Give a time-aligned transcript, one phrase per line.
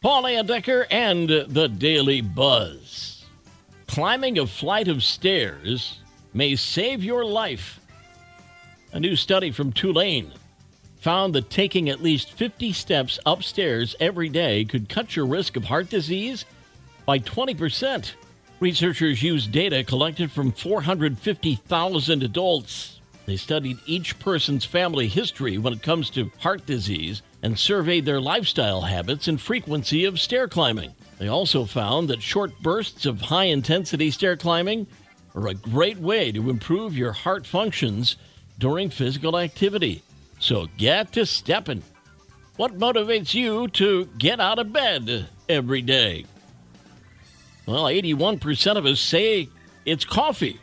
[0.00, 3.24] Paul Layendecker and the Daily Buzz.
[3.88, 5.98] Climbing a flight of stairs
[6.32, 7.80] may save your life.
[8.92, 10.30] A new study from Tulane
[11.00, 15.64] found that taking at least 50 steps upstairs every day could cut your risk of
[15.64, 16.44] heart disease
[17.04, 18.12] by 20%.
[18.60, 22.97] Researchers used data collected from 450,000 adults.
[23.28, 28.22] They studied each person's family history when it comes to heart disease and surveyed their
[28.22, 30.94] lifestyle habits and frequency of stair climbing.
[31.18, 34.86] They also found that short bursts of high intensity stair climbing
[35.34, 38.16] are a great way to improve your heart functions
[38.58, 40.02] during physical activity.
[40.38, 41.82] So get to stepping.
[42.56, 46.24] What motivates you to get out of bed every day?
[47.66, 49.50] Well, 81% of us say
[49.84, 50.58] it's coffee.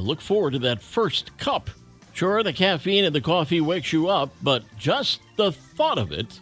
[0.00, 1.70] Look forward to that first cup
[2.18, 6.40] Sure, the caffeine in the coffee wakes you up, but just the thought of it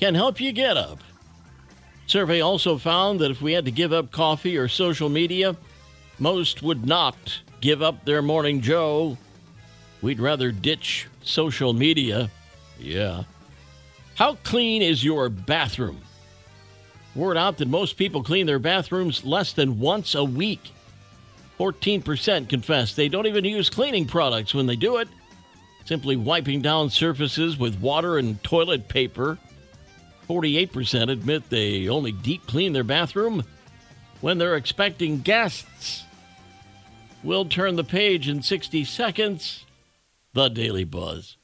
[0.00, 1.04] can help you get up.
[2.08, 5.56] Survey also found that if we had to give up coffee or social media,
[6.18, 7.14] most would not
[7.60, 9.16] give up their morning Joe.
[10.02, 12.28] We'd rather ditch social media.
[12.76, 13.22] Yeah.
[14.16, 16.00] How clean is your bathroom?
[17.14, 20.72] Word out that most people clean their bathrooms less than once a week.
[21.58, 25.08] 14% confess they don't even use cleaning products when they do it,
[25.84, 29.38] simply wiping down surfaces with water and toilet paper.
[30.28, 33.42] 48% admit they only deep clean their bathroom
[34.20, 36.04] when they're expecting guests.
[37.24, 39.64] We'll turn the page in 60 seconds.
[40.34, 41.36] The Daily Buzz.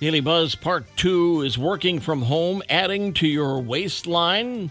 [0.00, 4.70] Daily Buzz Part 2 is working from home, adding to your waistline.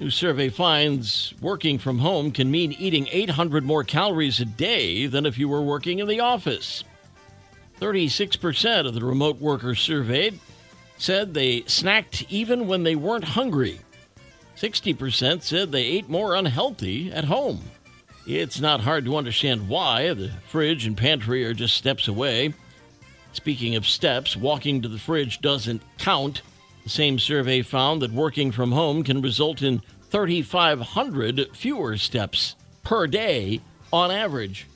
[0.00, 5.26] New survey finds working from home can mean eating 800 more calories a day than
[5.26, 6.84] if you were working in the office.
[7.80, 10.38] 36% of the remote workers surveyed
[10.98, 13.80] said they snacked even when they weren't hungry.
[14.56, 17.60] 60% said they ate more unhealthy at home.
[18.26, 20.12] It's not hard to understand why.
[20.14, 22.54] The fridge and pantry are just steps away.
[23.32, 26.42] Speaking of steps, walking to the fridge doesn't count.
[26.88, 33.06] The same survey found that working from home can result in 3,500 fewer steps per
[33.06, 33.60] day
[33.92, 34.66] on average.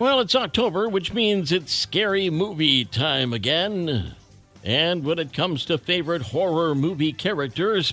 [0.00, 4.16] Well, it's October, which means it's scary movie time again.
[4.64, 7.92] And when it comes to favorite horror movie characters,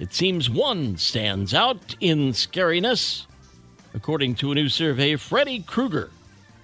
[0.00, 3.26] it seems one stands out in scariness.
[3.94, 6.10] According to a new survey, Freddy Krueger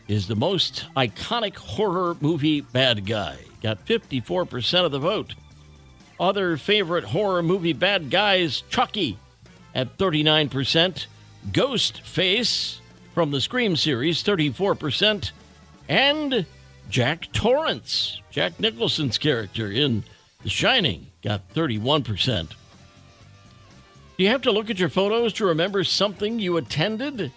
[0.08, 3.38] is the most iconic horror movie bad guy.
[3.62, 5.34] Got 54% of the vote.
[6.18, 9.18] Other favorite horror movie bad guys Chucky
[9.74, 11.06] at 39%,
[11.50, 12.78] Ghostface
[13.12, 15.32] from the Scream series, 34%,
[15.88, 16.46] and
[16.88, 20.04] Jack Torrance, Jack Nicholson's character in
[20.42, 22.50] The Shining, got 31%.
[24.16, 27.32] Do you have to look at your photos to remember something you attended?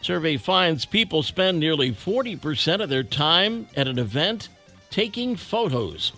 [0.00, 4.48] Survey finds people spend nearly 40% of their time at an event
[4.90, 6.12] taking photos.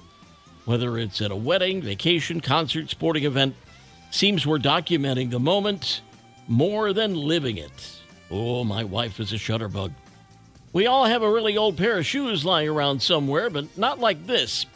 [0.65, 3.55] Whether it's at a wedding, vacation, concert, sporting event,
[4.11, 6.01] seems we're documenting the moment
[6.49, 8.01] more than living it.
[8.31, 9.93] Oh, my wife is a shutterbug.
[10.73, 14.27] We all have a really old pair of shoes lying around somewhere, but not like
[14.27, 14.67] this.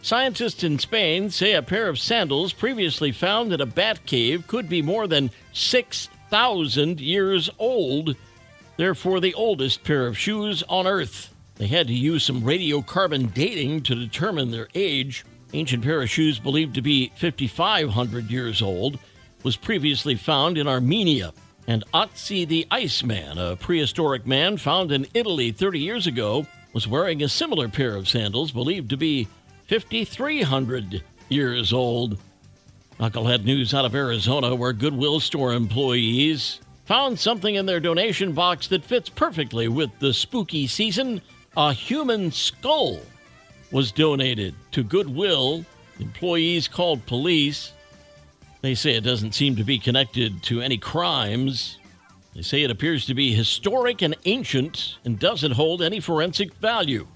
[0.00, 4.68] Scientists in Spain say a pair of sandals previously found in a bat cave could
[4.68, 8.16] be more than 6,000 years old,
[8.76, 11.32] therefore, the oldest pair of shoes on Earth.
[11.56, 15.24] They had to use some radiocarbon dating to determine their age.
[15.54, 18.98] Ancient pair of shoes believed to be 5,500 years old
[19.42, 21.32] was previously found in Armenia.
[21.66, 27.22] And Otzi the Iceman, a prehistoric man found in Italy 30 years ago, was wearing
[27.22, 29.28] a similar pair of sandals believed to be
[29.68, 32.18] 5,300 years old.
[32.98, 38.68] Knucklehead news out of Arizona, where Goodwill store employees found something in their donation box
[38.68, 41.20] that fits perfectly with the spooky season
[41.56, 43.00] a human skull
[43.72, 45.64] was donated to Goodwill.
[45.98, 47.72] Employees called police.
[48.60, 51.78] They say it doesn't seem to be connected to any crimes.
[52.34, 57.06] They say it appears to be historic and ancient and doesn't hold any forensic value.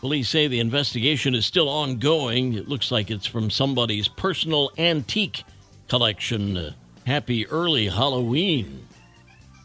[0.00, 2.54] Police say the investigation is still ongoing.
[2.54, 5.44] It looks like it's from somebody's personal antique
[5.88, 6.56] collection.
[6.56, 6.72] Uh,
[7.06, 8.86] happy early Halloween.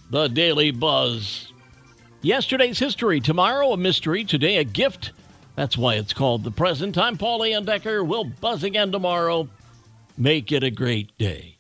[0.09, 1.51] The Daily Buzz.
[2.21, 5.12] Yesterday's history, tomorrow a mystery, today a gift
[5.59, 6.97] that's why it's called the present.
[6.97, 8.07] I'm Paul Layendecker.
[8.07, 9.50] We'll buzz again tomorrow.
[10.17, 11.58] Make it a great day.